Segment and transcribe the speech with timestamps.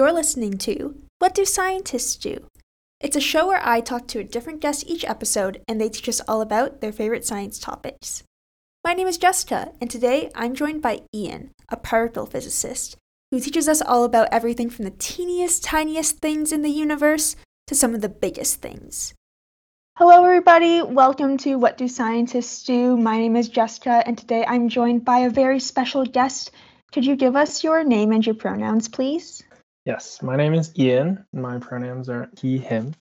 [0.00, 2.46] You're listening to What Do Scientists Do?
[3.00, 6.08] It's a show where I talk to a different guest each episode and they teach
[6.08, 8.22] us all about their favorite science topics.
[8.82, 12.96] My name is Jessica, and today I'm joined by Ian, a particle physicist,
[13.30, 17.74] who teaches us all about everything from the teeniest, tiniest things in the universe to
[17.74, 19.12] some of the biggest things.
[19.98, 20.80] Hello, everybody.
[20.80, 22.96] Welcome to What Do Scientists Do?
[22.96, 26.52] My name is Jessica, and today I'm joined by a very special guest.
[26.90, 29.42] Could you give us your name and your pronouns, please?
[29.84, 31.24] Yes, my name is Ian.
[31.32, 32.94] My pronouns are he, him.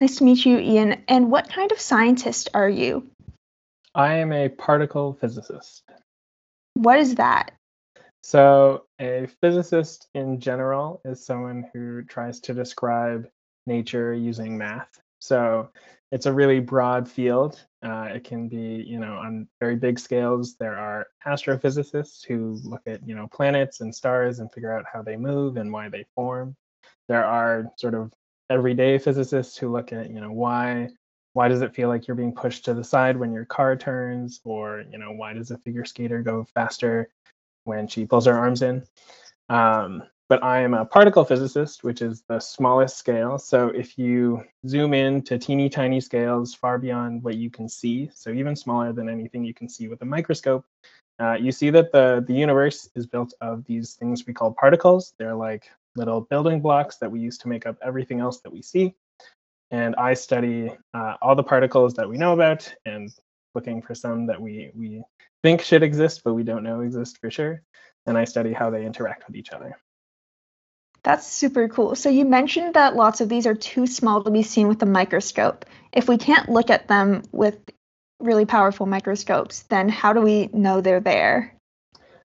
[0.00, 1.04] Nice to meet you, Ian.
[1.06, 3.10] And what kind of scientist are you?
[3.94, 5.82] I am a particle physicist.
[6.74, 7.52] What is that?
[8.22, 13.28] So, a physicist in general is someone who tries to describe
[13.66, 15.00] nature using math.
[15.20, 15.70] So,
[16.12, 17.64] it's a really broad field.
[17.82, 20.56] Uh, it can be, you know, on very big scales.
[20.56, 25.02] There are astrophysicists who look at, you know, planets and stars and figure out how
[25.02, 26.54] they move and why they form.
[27.08, 28.12] There are sort of
[28.50, 30.90] everyday physicists who look at, you know, why
[31.32, 34.40] why does it feel like you're being pushed to the side when your car turns,
[34.44, 37.08] or you know, why does a figure skater go faster
[37.64, 38.84] when she pulls her arms in?
[39.48, 43.38] Um, but I am a particle physicist, which is the smallest scale.
[43.38, 48.10] So if you zoom in to teeny tiny scales far beyond what you can see,
[48.14, 50.64] so even smaller than anything you can see with a microscope,
[51.20, 55.14] uh, you see that the, the universe is built of these things we call particles.
[55.18, 58.62] They're like little building blocks that we use to make up everything else that we
[58.62, 58.94] see.
[59.70, 63.12] And I study uh, all the particles that we know about and
[63.54, 65.02] looking for some that we, we
[65.42, 67.62] think should exist, but we don't know exist for sure.
[68.06, 69.76] And I study how they interact with each other.
[71.04, 71.96] That's super cool.
[71.96, 74.86] So you mentioned that lots of these are too small to be seen with a
[74.86, 75.64] microscope.
[75.92, 77.58] If we can't look at them with
[78.20, 81.56] really powerful microscopes, then how do we know they're there?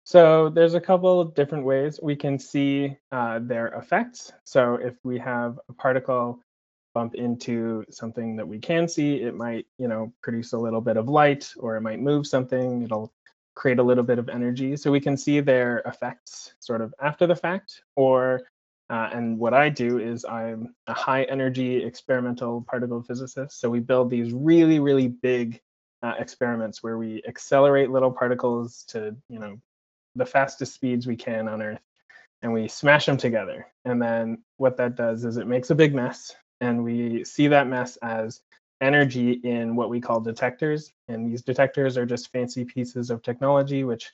[0.05, 4.33] So there's a couple different ways we can see uh, their effects.
[4.45, 6.39] So if we have a particle
[6.95, 10.97] bump into something that we can see, it might, you know, produce a little bit
[10.97, 12.83] of light, or it might move something.
[12.83, 13.13] It'll
[13.55, 14.77] create a little bit of energy.
[14.77, 18.43] So we can see their effects sort of after the fact, or
[18.89, 23.61] uh, and what I do is I'm a high energy experimental particle physicist.
[23.61, 25.61] So we build these really, really big
[26.03, 29.59] uh, experiments where we accelerate little particles to, you know,
[30.15, 31.81] the fastest speeds we can on Earth,
[32.43, 33.67] and we smash them together.
[33.85, 37.67] And then what that does is it makes a big mess, and we see that
[37.67, 38.41] mess as
[38.81, 40.93] energy in what we call detectors.
[41.09, 44.13] And these detectors are just fancy pieces of technology which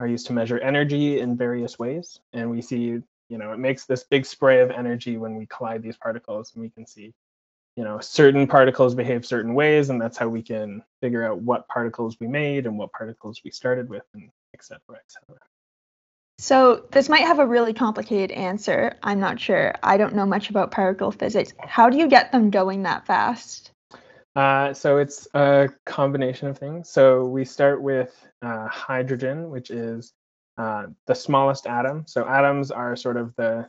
[0.00, 2.20] are used to measure energy in various ways.
[2.32, 5.82] And we see you know, it makes this big spray of energy when we collide
[5.82, 7.12] these particles and we can see,
[7.76, 11.66] you know, certain particles behave certain ways and that's how we can figure out what
[11.68, 15.40] particles we made and what particles we started with and et cetera, et cetera.
[16.38, 18.96] So this might have a really complicated answer.
[19.02, 19.74] I'm not sure.
[19.82, 21.52] I don't know much about particle physics.
[21.60, 23.70] How do you get them going that fast?
[24.36, 26.90] Uh, so it's a combination of things.
[26.90, 30.12] So we start with uh, hydrogen, which is
[30.56, 32.04] uh, the smallest atom.
[32.06, 33.68] So atoms are sort of the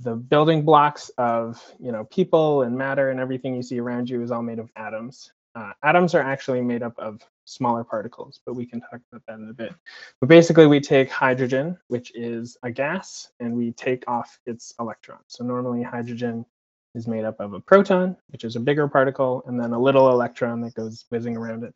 [0.00, 4.22] the building blocks of you know people and matter and everything you see around you
[4.22, 5.32] is all made of atoms.
[5.54, 9.38] Uh, atoms are actually made up of smaller particles, but we can talk about that
[9.38, 9.74] in a bit.
[10.20, 15.24] But basically, we take hydrogen, which is a gas, and we take off its electrons.
[15.28, 16.46] So normally, hydrogen
[16.94, 20.10] is made up of a proton, which is a bigger particle, and then a little
[20.10, 21.74] electron that goes whizzing around it.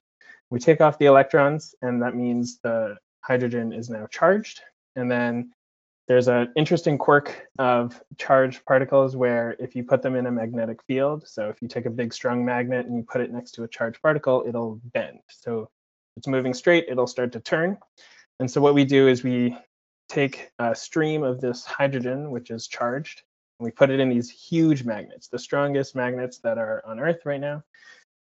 [0.51, 4.61] We take off the electrons, and that means the hydrogen is now charged.
[4.95, 5.53] And then
[6.09, 10.83] there's an interesting quirk of charged particles where if you put them in a magnetic
[10.85, 13.65] field, so if you take a big strong magnet and you put it next to
[13.65, 15.19] a charged particle, it'll bend.
[15.29, 15.69] So
[16.17, 17.77] it's moving straight, it'll start to turn.
[18.39, 19.57] And so what we do is we
[20.09, 23.23] take a stream of this hydrogen, which is charged,
[23.59, 27.23] and we put it in these huge magnets, the strongest magnets that are on Earth
[27.25, 27.65] right now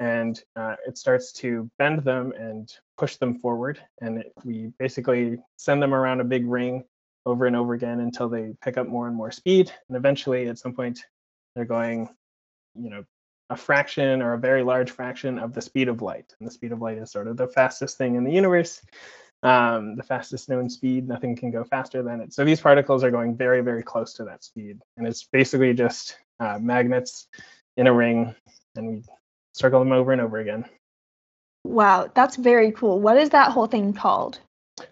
[0.00, 3.80] and uh, it starts to bend them and push them forward.
[4.00, 6.84] And it, we basically send them around a big ring
[7.26, 9.72] over and over again until they pick up more and more speed.
[9.88, 11.00] And eventually, at some point,
[11.54, 12.08] they're going,
[12.74, 13.04] you know,
[13.50, 16.34] a fraction or a very large fraction of the speed of light.
[16.38, 18.82] And the speed of light is sort of the fastest thing in the universe,
[19.42, 21.06] um, the fastest known speed.
[21.06, 22.32] Nothing can go faster than it.
[22.32, 24.80] So these particles are going very, very close to that speed.
[24.96, 27.28] And it's basically just uh, magnets
[27.76, 28.34] in a ring.
[28.76, 29.02] And we
[29.54, 30.66] circle them over and over again.
[31.64, 33.00] Wow, that's very cool.
[33.00, 34.38] What is that whole thing called?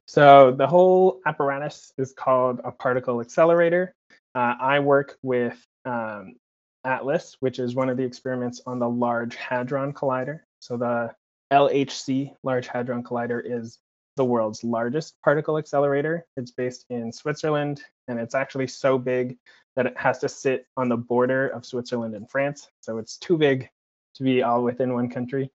[0.06, 3.94] So the whole apparatus is called a particle accelerator.
[4.34, 6.36] Uh, I work with um,
[6.84, 10.40] ATLAS, which is one of the experiments on the Large Hadron Collider.
[10.60, 11.14] So the
[11.52, 13.78] LHC, Large Hadron Collider, is
[14.16, 16.26] the world's largest particle accelerator.
[16.36, 19.36] It's based in Switzerland, and it's actually so big
[19.76, 22.68] that it has to sit on the border of Switzerland and France.
[22.80, 23.70] So it's too big
[24.14, 25.50] to be all within one country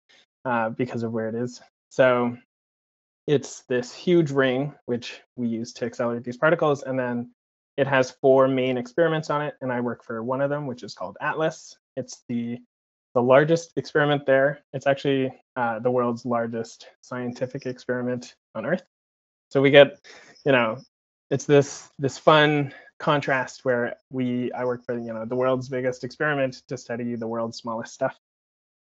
[0.45, 1.61] uh, because of where it is.
[1.89, 2.37] So
[3.27, 6.83] it's this huge ring, which we use to accelerate these particles.
[6.83, 7.31] And then
[7.75, 9.55] it has four main experiments on it.
[9.61, 11.75] And I work for one of them, which is called ATLAS.
[11.95, 12.59] It's the
[13.13, 14.59] the largest experiment there.
[14.73, 18.83] It's actually uh, the world's largest scientific experiment on Earth.
[19.49, 19.99] So we get,
[20.45, 20.77] you know,
[21.31, 26.03] it's this this fun contrast where we I work for you know the world's biggest
[26.03, 28.17] experiment to study the world's smallest stuff.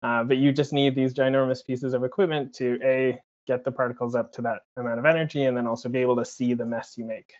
[0.02, 4.14] Uh, but you just need these ginormous pieces of equipment to a get the particles
[4.14, 6.94] up to that amount of energy and then also be able to see the mess
[6.96, 7.32] you make.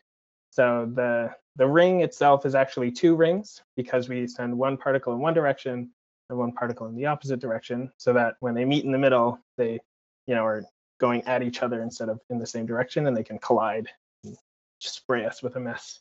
[0.50, 5.20] So the the ring itself is actually two rings because we send one particle in
[5.20, 5.90] one direction
[6.28, 9.38] and one particle in the opposite direction so that when they meet in the middle,
[9.56, 9.80] they
[10.26, 10.64] you know are
[10.98, 13.88] going at each other instead of in the same direction and they can collide
[14.24, 14.36] and
[14.78, 16.00] spray us with a mess.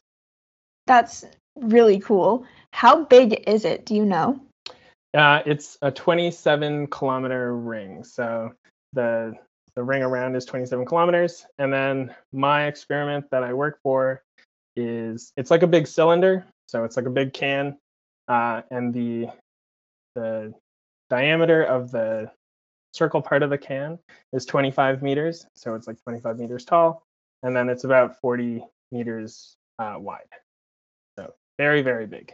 [0.87, 1.25] That's
[1.55, 2.45] really cool.
[2.71, 3.85] How big is it?
[3.85, 4.39] Do you know?
[5.15, 8.03] Uh, it's a 27 kilometer ring.
[8.03, 8.51] So
[8.93, 9.33] the
[9.75, 11.45] the ring around is 27 kilometers.
[11.57, 14.23] And then my experiment that I work for
[14.75, 16.45] is it's like a big cylinder.
[16.67, 17.77] So it's like a big can.
[18.27, 19.27] Uh, and the
[20.15, 20.53] the
[21.09, 22.31] diameter of the
[22.93, 23.99] circle part of the can
[24.33, 25.45] is 25 meters.
[25.55, 27.03] So it's like 25 meters tall.
[27.43, 30.23] And then it's about 40 meters uh, wide.
[31.19, 32.33] So very, very big.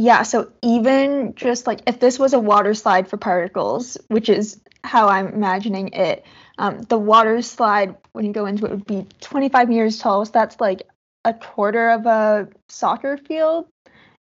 [0.00, 4.60] Yeah, so even just like if this was a water slide for particles, which is
[4.84, 6.24] how I'm imagining it,
[6.56, 10.24] um, the water slide when you go into it would be 25 meters tall.
[10.24, 10.84] So that's like
[11.24, 13.66] a quarter of a soccer field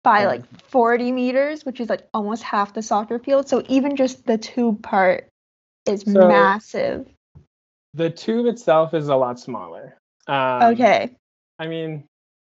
[0.03, 3.49] by like 40 meters, which is like almost half the soccer field.
[3.49, 5.27] So even just the tube part
[5.87, 7.07] is so massive.
[7.95, 9.97] The tube itself is a lot smaller.
[10.27, 11.15] Um, okay.
[11.57, 12.03] I mean,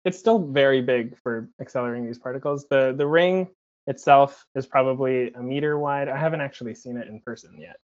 [0.06, 2.66] it's still very big for accelerating these particles.
[2.70, 3.48] The the ring
[3.88, 6.10] itself is probably a meter wide.
[6.10, 7.78] I haven't actually seen it in person yet.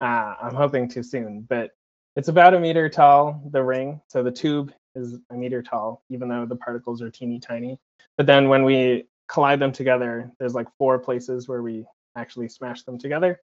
[0.00, 1.70] Uh, I'm hoping to soon, but
[2.16, 4.00] it's about a meter tall, the ring.
[4.08, 7.78] So the tube is a meter tall, even though the particles are teeny tiny.
[8.16, 11.86] But then when we collide them together, there's like four places where we
[12.16, 13.40] actually smash them together.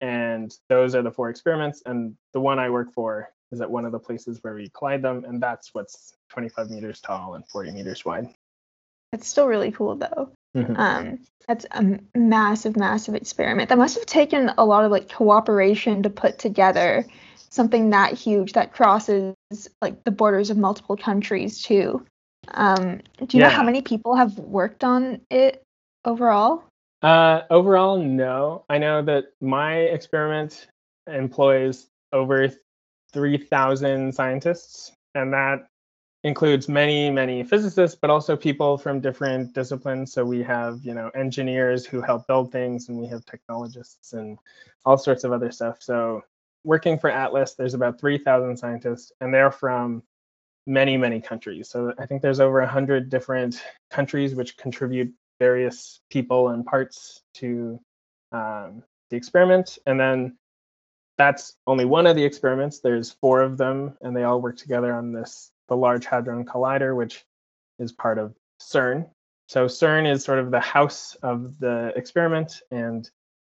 [0.00, 1.82] And those are the four experiments.
[1.86, 5.02] And the one I work for is at one of the places where we collide
[5.02, 8.28] them, and that's what's 25 meters tall and 40 meters wide.
[9.12, 10.30] It's still really cool though.
[10.56, 10.76] Mm-hmm.
[10.76, 13.68] Um, that's a massive, massive experiment.
[13.68, 17.06] That must have taken a lot of like cooperation to put together
[17.50, 19.34] something that huge that crosses
[19.80, 22.04] like the borders of multiple countries too.
[22.48, 23.48] Um, do you yeah.
[23.48, 25.62] know how many people have worked on it
[26.04, 26.64] overall?
[27.02, 28.64] Uh, overall, no.
[28.68, 30.66] I know that my experiment
[31.06, 32.50] employs over
[33.12, 35.66] 3,000 scientists, and that
[36.24, 40.10] includes many, many physicists, but also people from different disciplines.
[40.12, 44.38] So we have, you know, engineers who help build things, and we have technologists and
[44.86, 45.82] all sorts of other stuff.
[45.82, 46.22] So
[46.64, 50.02] working for Atlas, there's about 3,000 scientists, and they're from
[50.66, 51.68] many, many countries.
[51.68, 57.78] So I think there's over 100 different countries which contribute various people and parts to
[58.32, 59.76] um, the experiment.
[59.84, 60.38] And then
[61.18, 62.80] that's only one of the experiments.
[62.80, 66.96] There's four of them, and they all work together on this the Large Hadron Collider,
[66.96, 67.24] which
[67.78, 69.08] is part of CERN.
[69.48, 73.08] So CERN is sort of the house of the experiment and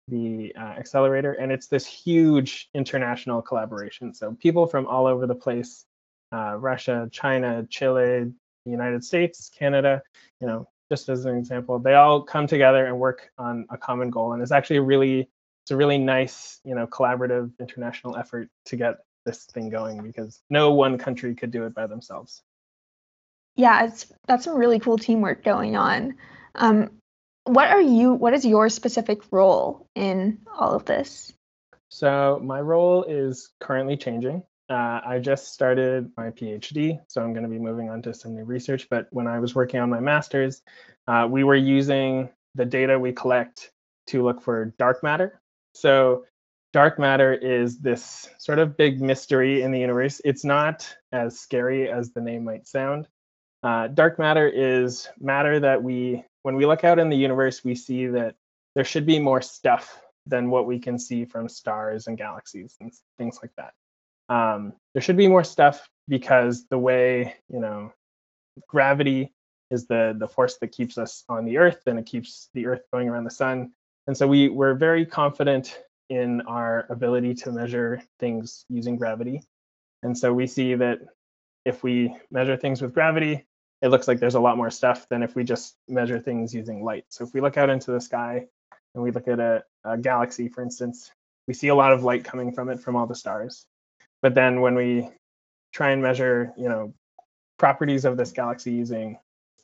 [0.07, 4.13] the uh, accelerator, and it's this huge international collaboration.
[4.13, 5.85] So people from all over the place,
[6.33, 8.31] uh, Russia, China, Chile,
[8.65, 10.01] the United States, Canada,
[10.41, 14.09] you know, just as an example, they all come together and work on a common
[14.09, 15.29] goal, and it's actually really
[15.63, 20.41] it's a really nice, you know, collaborative international effort to get this thing going because
[20.49, 22.41] no one country could do it by themselves.
[23.55, 26.15] Yeah, it's that's some really cool teamwork going on.
[26.55, 26.91] Um,
[27.45, 28.13] what are you?
[28.13, 31.33] What is your specific role in all of this?
[31.89, 34.43] So my role is currently changing.
[34.69, 38.33] Uh, I just started my PhD, so I'm going to be moving on to some
[38.33, 38.87] new research.
[38.89, 40.61] But when I was working on my master's,
[41.07, 43.71] uh, we were using the data we collect
[44.07, 45.41] to look for dark matter.
[45.73, 46.25] So
[46.73, 50.19] dark matter is this sort of big mystery in the universe.
[50.25, 53.07] It's not as scary as the name might sound.
[53.61, 57.75] Uh, dark matter is matter that we, when we look out in the universe, we
[57.75, 58.35] see that
[58.75, 62.91] there should be more stuff than what we can see from stars and galaxies and
[63.17, 63.73] things like that.
[64.33, 67.93] Um, there should be more stuff because the way, you know,
[68.67, 69.31] gravity
[69.69, 72.81] is the the force that keeps us on the Earth and it keeps the Earth
[72.91, 73.71] going around the sun.
[74.07, 75.77] And so we we're very confident
[76.13, 79.41] in our ability to measure things using gravity.
[80.03, 80.99] And so we see that
[81.65, 83.45] if we measure things with gravity,
[83.81, 86.83] it looks like there's a lot more stuff than if we just measure things using
[86.83, 87.05] light.
[87.09, 88.45] So if we look out into the sky
[88.93, 91.11] and we look at a, a galaxy, for instance,
[91.47, 93.65] we see a lot of light coming from it from all the stars.
[94.21, 95.09] But then when we
[95.73, 96.93] try and measure, you know,
[97.57, 99.17] properties of this galaxy using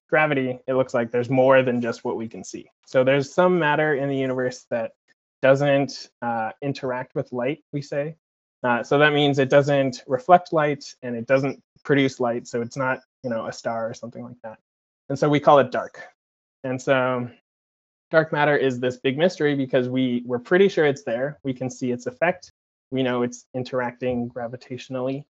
[0.09, 2.69] gravity, it looks like there's more than just what we can see.
[2.85, 4.93] So there's some matter in the universe that
[5.41, 8.15] doesn't uh, interact with light, we say.
[8.63, 12.47] Uh, so that means it doesn't reflect light and it doesn't produce light.
[12.47, 14.57] So it's not, you know, a star or something like that.
[15.07, 16.01] And so we call it dark.
[16.63, 17.29] And so
[18.11, 21.39] dark matter is this big mystery because we we're pretty sure it's there.
[21.43, 22.51] We can see its effect.
[22.91, 25.23] We know it's interacting gravitationally,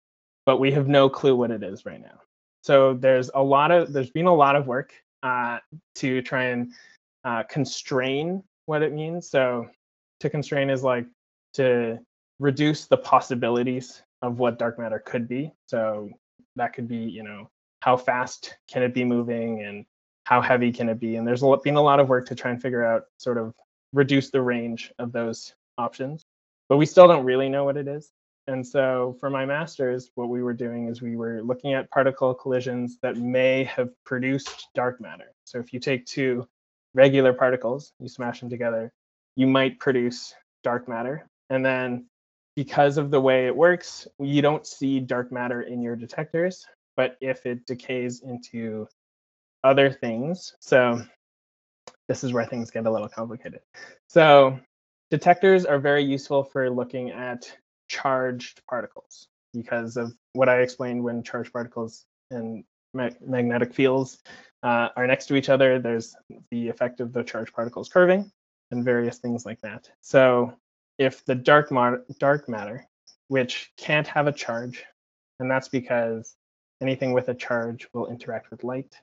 [0.45, 2.19] but we have no clue what it is right now.
[2.63, 5.59] So there's a lot of there's been a lot of work uh,
[5.95, 6.71] to try and
[7.23, 9.29] uh, constrain what it means.
[9.29, 9.67] So
[10.19, 11.05] to constrain is like
[11.53, 11.99] to
[12.39, 15.51] reduce the possibilities of what dark matter could be.
[15.67, 16.09] So
[16.55, 17.49] that could be, you know,
[17.81, 19.85] how fast can it be moving and
[20.23, 21.15] how heavy can it be?
[21.15, 23.53] And there's been a lot of work to try and figure out sort of
[23.93, 26.25] reduce the range of those options.
[26.69, 28.11] But we still don't really know what it is.
[28.47, 32.33] And so for my master's, what we were doing is we were looking at particle
[32.33, 35.33] collisions that may have produced dark matter.
[35.43, 36.47] So if you take two
[36.93, 38.91] regular particles, you smash them together,
[39.37, 41.29] you might produce dark matter.
[41.49, 42.07] And then
[42.55, 46.65] because of the way it works, you don't see dark matter in your detectors.
[46.97, 48.87] But if it decays into
[49.63, 51.03] other things, so
[52.07, 53.59] this is where things get a little complicated.
[54.09, 54.59] So
[55.11, 57.49] detectors are very useful for looking at
[57.89, 62.63] charged particles because of what I explained when charged particles and
[62.95, 64.17] ma magnetic fields
[64.63, 65.77] uh, are next to each other.
[65.77, 66.15] There's
[66.49, 68.31] the effect of the charged particles curving
[68.71, 69.89] and various things like that.
[70.01, 70.53] So
[70.97, 71.71] if the dark,
[72.19, 72.87] dark matter,
[73.27, 74.83] which can't have a charge,
[75.39, 76.35] and that's because
[76.81, 78.95] anything with a charge will interact with light.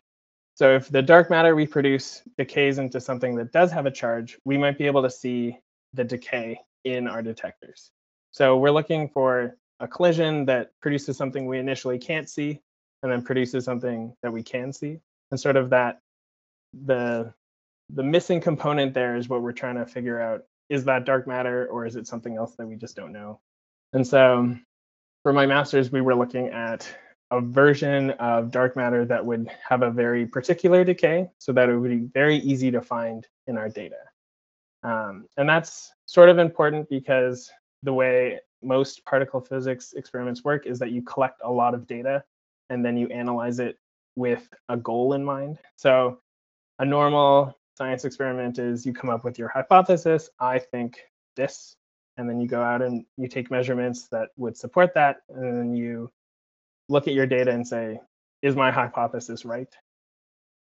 [0.55, 4.39] So if the dark matter we produce decays into something that does have a charge,
[4.45, 5.59] we might be able to see
[5.93, 7.91] the decay in our detectors.
[8.31, 12.61] So we're looking for a collision that produces something we initially can't see
[13.03, 15.01] and then produces something that we can see.
[15.31, 16.01] And sort of that
[16.73, 17.33] the
[17.91, 21.67] the missing component there is what we're trying to figure out is that dark matter
[21.67, 23.41] or is it something else that we just don't know?
[23.93, 24.57] And so
[25.23, 26.89] for my master's, we were looking at
[27.31, 31.77] a version of dark matter that would have a very particular decay so that it
[31.77, 33.97] would be very easy to find in our data.
[34.83, 37.51] Um, and that's sort of important because
[37.83, 42.25] the way most particle physics experiments work is that you collect a lot of data
[42.71, 43.79] and then you analyze it
[44.17, 45.59] with a goal in mind.
[45.77, 46.19] So
[46.79, 50.31] a normal science experiment is you come up with your hypothesis.
[50.41, 50.99] I think
[51.37, 51.77] this,
[52.17, 55.75] and then you go out and you take measurements that would support that, and then
[55.75, 56.11] you
[56.89, 57.99] look at your data and say,
[58.43, 59.73] is my hypothesis right?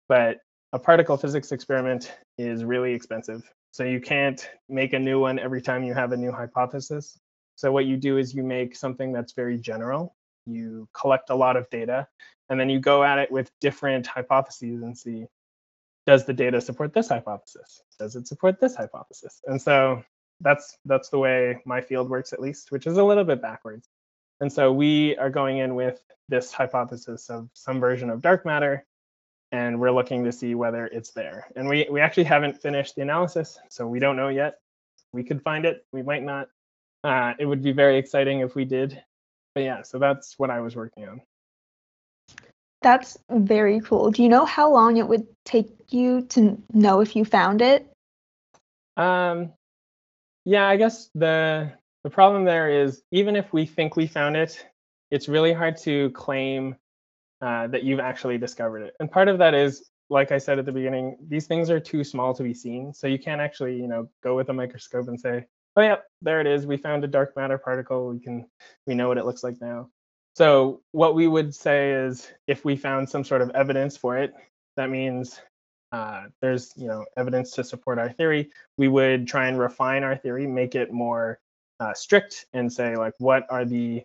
[0.09, 0.39] But
[0.73, 3.43] a particle physics experiment is really expensive.
[3.73, 7.19] So you can't make a new one every time you have a new hypothesis.
[7.57, 10.15] So what you do is you make something that's very general.
[10.47, 12.07] You collect a lot of data,
[12.49, 15.27] and then you go at it with different hypotheses and see,
[16.07, 17.83] does the data support this hypothesis?
[17.99, 19.41] Does it support this hypothesis?
[19.47, 20.03] And so
[20.41, 23.89] that's that's the way my field works at least, which is a little bit backwards.
[24.41, 28.85] And so we are going in with this hypothesis of some version of dark matter,
[29.53, 31.47] and we're looking to see whether it's there.
[31.57, 34.59] And we, we actually haven't finished the analysis, so we don't know yet.
[35.13, 36.49] We could find it, we might not.
[37.03, 39.03] Uh, it would be very exciting if we did.
[39.55, 41.23] But yeah, so that's what I was working on.
[42.83, 44.11] That's very cool.
[44.11, 47.91] Do you know how long it would take you to know if you found it?
[48.97, 49.53] Um,
[50.45, 51.73] yeah, I guess the
[52.05, 54.65] the problem there is even if we think we found it,
[55.11, 56.77] it's really hard to claim
[57.43, 58.95] uh, that you've actually discovered it.
[59.01, 62.05] And part of that is, like I said at the beginning, these things are too
[62.05, 62.95] small to be seen.
[62.95, 65.45] So you can't actually, you know, go with a microscope and say,
[65.77, 66.67] oh yeah, there it is.
[66.67, 68.09] We found a dark matter particle.
[68.09, 68.47] We can,
[68.87, 69.91] we know what it looks like now.
[70.37, 74.35] So what we would say is if we found some sort of evidence for it,
[74.77, 75.41] that means
[75.93, 78.51] uh, there's you know evidence to support our theory.
[78.77, 81.41] We would try and refine our theory, make it more
[81.81, 84.03] uh, strict, and say like what are the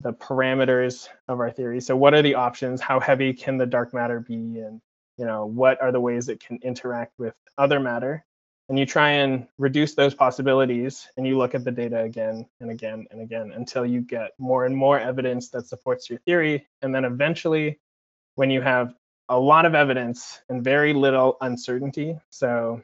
[0.00, 1.80] the parameters of our theory.
[1.80, 2.82] So what are the options?
[2.82, 4.34] How heavy can the dark matter be?
[4.60, 4.82] And
[5.16, 8.26] you know what are the ways it can interact with other matter?
[8.70, 12.70] And you try and reduce those possibilities and you look at the data again and
[12.70, 16.94] again and again until you get more and more evidence that supports your theory and
[16.94, 17.78] then eventually
[18.36, 18.94] when you have
[19.28, 22.80] a lot of evidence and very little uncertainty so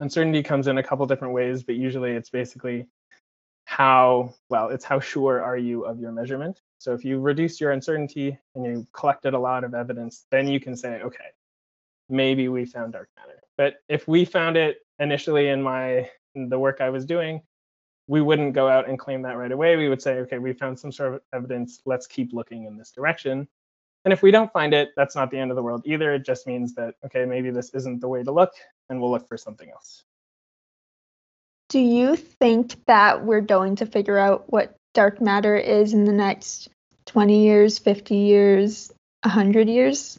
[0.00, 2.86] uncertainty comes in a couple different ways but usually it's basically
[3.64, 7.72] how well it's how sure are you of your measurement So if you reduce your
[7.72, 11.30] uncertainty and you collected a lot of evidence, then you can say, okay,
[12.10, 13.40] maybe we found dark matter.
[13.56, 17.42] But if we found it initially in my in the work I was doing,
[18.06, 19.76] we wouldn't go out and claim that right away.
[19.76, 21.80] We would say, okay, we found some sort of evidence.
[21.86, 23.48] Let's keep looking in this direction.
[24.04, 26.12] And if we don't find it, that's not the end of the world either.
[26.12, 28.52] It just means that, okay, maybe this isn't the way to look,
[28.90, 30.04] and we'll look for something else.
[31.70, 36.12] Do you think that we're going to figure out what dark matter is in the
[36.12, 36.68] next
[37.06, 40.18] 20 years, 50 years, 100 years?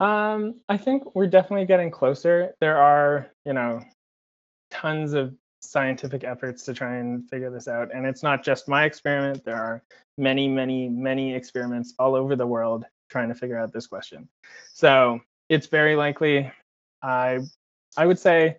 [0.00, 2.54] Um, I think we're definitely getting closer.
[2.60, 3.80] There are, you know,
[4.70, 7.92] tons of scientific efforts to try and figure this out.
[7.92, 9.44] And it's not just my experiment.
[9.44, 9.82] There are
[10.16, 14.28] many, many, many experiments all over the world trying to figure out this question.
[14.72, 16.50] So it's very likely,
[17.02, 17.40] I,
[17.96, 18.58] I would say,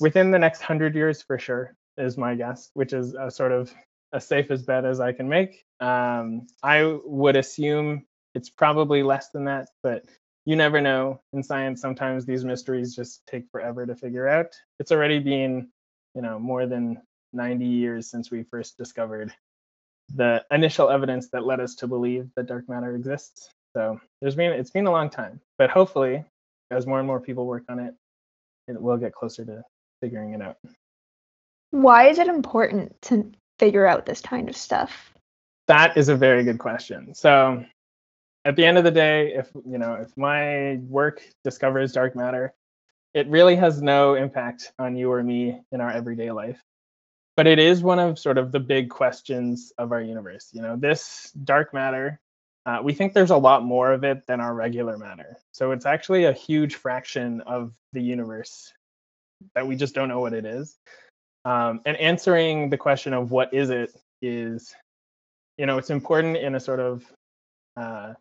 [0.00, 3.72] within the next hundred years for sure is my guess, which is a sort of
[4.12, 5.64] as safe as bet as I can make.
[5.80, 10.04] Um, I would assume it's probably less than that, but
[10.48, 11.20] you never know.
[11.34, 14.46] In science, sometimes these mysteries just take forever to figure out.
[14.80, 15.68] It's already been
[16.14, 17.02] you know more than
[17.34, 19.30] 90 years since we first discovered
[20.14, 23.50] the initial evidence that led us to believe that dark matter exists.
[23.76, 26.24] So there's been it's been a long time, but hopefully,
[26.70, 27.94] as more and more people work on it,
[28.68, 29.62] it will get closer to
[30.00, 30.56] figuring it out.
[31.72, 35.12] Why is it important to figure out this kind of stuff?
[35.66, 37.14] That is a very good question.
[37.14, 37.66] So
[38.48, 42.54] at the end of the day, if you know, if my work discovers dark matter,
[43.12, 46.58] it really has no impact on you or me in our everyday life.
[47.36, 50.48] But it is one of sort of the big questions of our universe.
[50.54, 52.20] You know, this dark matter,
[52.64, 55.36] uh, we think there's a lot more of it than our regular matter.
[55.52, 58.72] So it's actually a huge fraction of the universe
[59.54, 60.74] that we just don't know what it is.
[61.44, 64.74] Um, and answering the question of what is it is,
[65.58, 67.04] you know, it's important in a sort of
[67.76, 68.14] uh,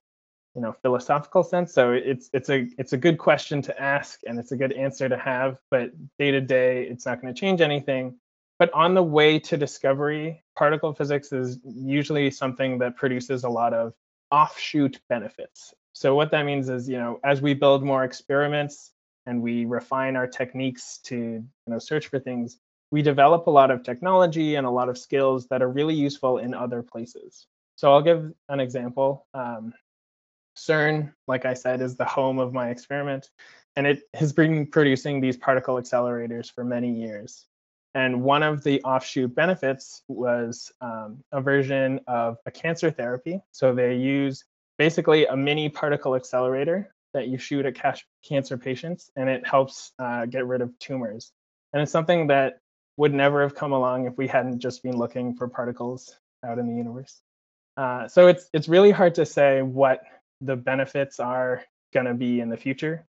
[0.57, 1.71] you know philosophical sense.
[1.71, 5.07] So it's it's a it's a good question to ask and it's a good answer
[5.07, 8.15] to have but day to day it's not going to change anything.
[8.57, 13.75] But on the way to discovery particle physics is usually something that produces a lot
[13.75, 13.93] of
[14.31, 15.75] offshoot benefits.
[15.93, 18.93] So what that means is you know as we build more experiments
[19.27, 22.57] and we refine our techniques to you know search for things
[22.89, 26.39] we develop a lot of technology and a lot of skills that are really useful
[26.39, 27.45] in other places.
[27.75, 29.27] So i'll give an example.
[29.35, 29.71] Um,
[30.57, 33.29] CERN, like I said, is the home of my experiment,
[33.75, 37.45] and it has been producing these particle accelerators for many years.
[37.93, 43.41] And one of the offshoot benefits was um, a version of a cancer therapy.
[43.51, 44.43] So they use
[44.77, 47.75] basically a mini particle accelerator that you shoot at
[48.23, 51.31] cancer patients, and it helps uh, get rid of tumors.
[51.73, 52.59] And it's something that
[52.97, 56.15] would never have come along if we hadn't just been looking for particles
[56.45, 57.21] out in the universe.
[57.77, 60.01] Uh, so it's it's really hard to say what
[60.41, 63.05] the benefits are going to be in the future.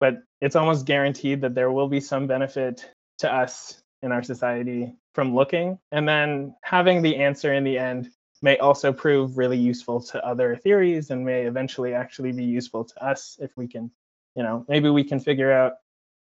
[0.00, 2.88] But it's almost guaranteed that there will be some benefit
[3.18, 5.78] to us in our society from looking.
[5.90, 8.10] And then having the answer in the end
[8.42, 13.04] may also prove really useful to other theories and may eventually actually be useful to
[13.04, 13.90] us if we can,
[14.36, 15.74] you know, maybe we can figure out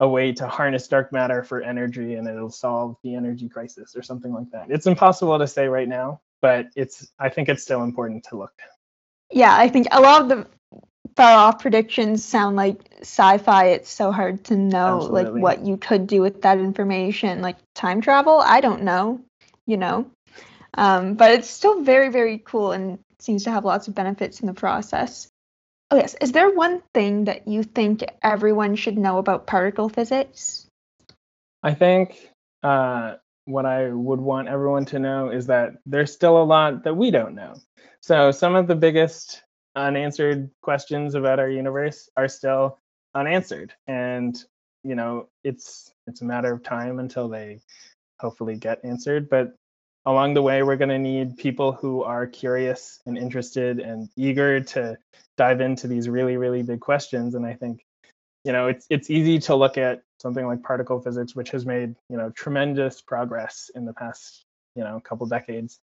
[0.01, 4.03] a way to harness dark matter for energy and it'll solve the energy crisis or
[4.03, 4.71] something like that.
[4.71, 8.55] It's impossible to say right now, but it's I think it's still important to look
[9.31, 10.47] yeah, I think a lot of the
[11.17, 13.67] far off predictions sound like sci-fi.
[13.67, 15.33] It's so hard to know Absolutely.
[15.33, 17.43] like what you could do with that information.
[17.43, 19.21] Like time travel, I don't know,
[19.67, 20.11] you know.
[20.75, 24.47] Um, but it's still very, very cool and seems to have lots of benefits in
[24.47, 25.29] the process.
[25.91, 30.67] Oh yes, is there one thing that you think everyone should know about particle physics?
[31.63, 32.31] I think
[32.63, 33.15] uh,
[33.47, 37.11] what I would want everyone to know is that there's still a lot that we
[37.11, 37.55] don't know.
[38.01, 39.43] So some of the biggest
[39.77, 42.79] unanswered questions about our universe are still
[43.15, 44.37] unanswered, and
[44.85, 47.61] you know it's it's a matter of time until they
[48.21, 49.29] hopefully get answered.
[49.29, 49.55] But
[50.07, 54.61] along the way, we're going to need people who are curious and interested and eager
[54.61, 54.97] to
[55.37, 57.35] dive into these really really big questions.
[57.35, 57.85] And I think
[58.45, 61.95] you know it's it's easy to look at something like particle physics, which has made
[62.09, 64.45] you know tremendous progress in the past
[64.77, 65.81] you know couple decades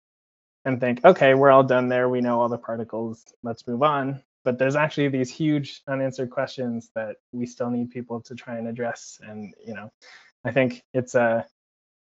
[0.64, 2.08] and think, okay, we're all done there.
[2.08, 3.24] We know all the particles.
[3.42, 4.22] Let's move on.
[4.44, 8.68] But there's actually these huge unanswered questions that we still need people to try and
[8.68, 9.18] address.
[9.22, 9.90] And you know,
[10.44, 11.46] I think it's a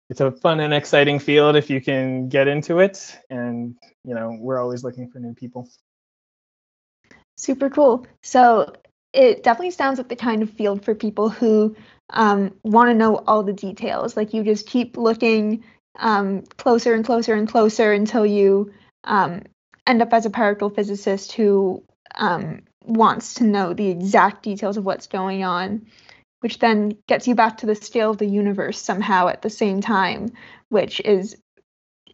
[0.09, 3.17] it's a fun and exciting field if you can get into it.
[3.29, 5.69] And you know, we're always looking for new people.
[7.37, 8.05] Super cool.
[8.21, 8.73] So
[9.13, 11.75] it definitely sounds like the kind of field for people who
[12.11, 14.15] um, want to know all the details.
[14.17, 15.63] Like you just keep looking,
[15.97, 18.73] um, closer and closer and closer until you
[19.03, 19.43] um,
[19.87, 21.83] end up as a particle physicist who
[22.15, 25.87] um, wants to know the exact details of what's going on,
[26.41, 29.81] which then gets you back to the scale of the universe somehow at the same
[29.81, 30.31] time,
[30.69, 31.35] which is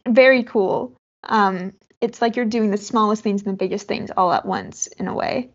[0.08, 0.96] very cool.
[1.24, 4.88] Um, it's like you're doing the smallest things and the biggest things all at once
[4.88, 5.50] in a way.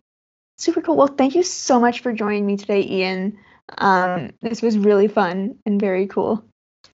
[0.57, 0.97] Super cool.
[0.97, 3.39] Well, thank you so much for joining me today, Ian.
[3.77, 6.43] Um, this was really fun and very cool.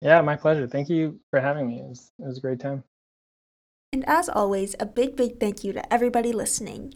[0.02, 0.68] Yeah, my pleasure.
[0.68, 1.80] Thank you for having me.
[1.80, 2.84] It was, it was a great time.
[3.92, 6.94] And as always, a big, big thank you to everybody listening.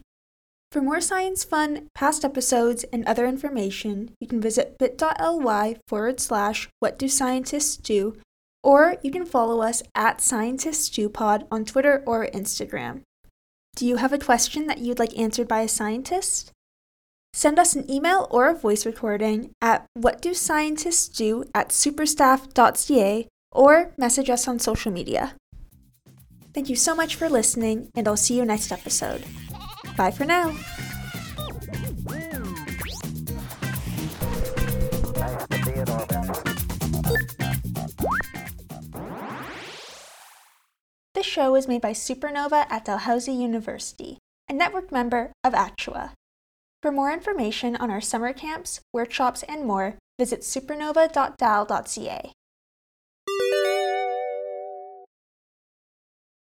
[0.70, 6.68] For more science fun, past episodes, and other information, you can visit bit.ly forward slash
[6.80, 8.16] what do scientists do,
[8.62, 13.02] or you can follow us at scientistsdopod on Twitter or Instagram.
[13.74, 16.52] Do you have a question that you'd like answered by a scientist?
[17.34, 24.46] Send us an email or a voice recording at whatdoscientistsdo at superstaff.ca or message us
[24.46, 25.34] on social media.
[26.52, 29.24] Thank you so much for listening, and I'll see you next episode.
[29.96, 30.54] Bye for now.
[41.14, 44.18] This show is made by Supernova at Dalhousie University,
[44.50, 46.12] a network member of Actua.
[46.82, 52.32] For more information on our summer camps, workshops, and more, visit supernova.dal.ca.